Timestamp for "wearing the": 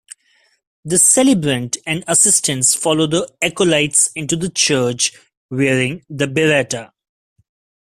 5.51-6.25